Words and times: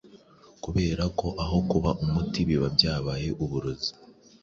Kubera 0.63 1.03
ko 1.19 1.27
aho 1.43 1.57
kuba 1.69 1.89
umuti 2.03 2.39
biba 2.47 2.67
byabaye 2.75 3.27
uburozi, 3.43 3.91